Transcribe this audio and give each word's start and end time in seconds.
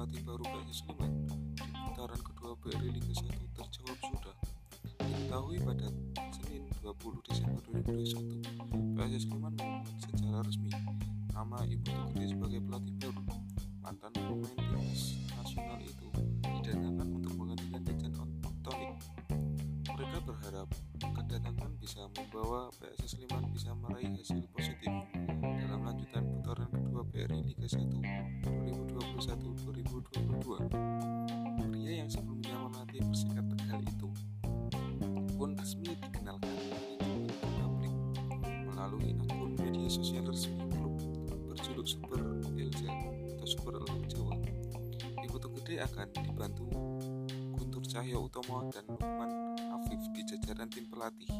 pelatih 0.00 0.24
baru 0.24 0.44
Bayu 0.48 0.72
Sliman 0.72 1.12
di 1.28 1.60
putaran 1.60 2.20
kedua 2.24 2.56
BRI 2.56 2.88
Liga 2.88 3.12
1 3.20 3.36
terjawab 3.52 3.98
sudah. 4.00 4.36
Diketahui 4.96 5.60
pada 5.60 5.92
Senin 6.32 6.64
20 6.80 7.20
Desember 7.28 7.60
2021, 7.68 8.96
PS 8.96 9.28
Sliman 9.28 9.52
mengumumkan 9.60 9.96
secara 10.00 10.40
resmi 10.40 10.72
nama 11.36 11.60
Ibu 11.68 12.16
tiri 12.16 12.32
sebagai 12.32 12.60
pelatih 12.64 12.94
baru. 12.96 13.22
Mantan 13.84 14.12
pemain 14.16 14.56
timnas 14.56 15.20
nasional 15.36 15.78
itu 15.84 16.08
didatangkan 16.48 17.08
untuk 17.20 17.32
menggantikan 17.36 17.80
Dejan 17.84 18.12
Antonik. 18.40 18.96
Mereka 19.84 20.18
berharap 20.24 20.68
kedatangan 20.96 21.76
bisa 21.76 22.08
membawa 22.16 22.72
PS 22.80 23.20
Sleman 23.20 23.52
bisa 23.52 23.76
meraih 23.76 24.16
hasil 24.16 24.48
2021-2022. 27.78 30.58
Pria 31.70 32.02
yang 32.02 32.10
sebelumnya 32.10 32.66
melatih 32.66 32.98
Persikat 33.06 33.46
Tegal 33.46 33.78
itu 33.86 34.10
pun 35.38 35.54
resmi 35.54 35.94
dikenalkan 35.94 36.50
ke 36.98 37.06
publik 37.62 37.94
melalui 38.66 39.14
akun 39.22 39.54
media 39.62 39.86
sosial 39.86 40.26
resmi 40.26 40.58
klub 40.74 40.98
berjuluk 41.46 41.86
Super 41.86 42.18
Elja 42.58 42.90
atau 43.38 43.46
Super 43.46 43.78
Elang 43.78 44.02
Jawa. 44.10 44.34
Ibu 45.22 45.38
Gede 45.62 45.86
akan 45.86 46.10
dibantu 46.26 46.66
Guntur 47.54 47.86
Cahyo 47.86 48.26
Utomo 48.26 48.66
dan 48.74 48.82
Lukman 48.90 49.54
Afif 49.78 50.02
di 50.10 50.26
jajaran 50.26 50.66
tim 50.66 50.90
pelatih. 50.90 51.30